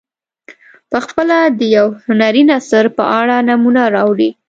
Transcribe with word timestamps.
پخپله 0.91 1.37
د 1.59 1.61
یو 1.75 1.87
هنري 2.05 2.43
نثر 2.51 2.85
په 2.97 3.03
اړه 3.19 3.35
نمونه 3.49 3.83
راوړي. 3.95 4.29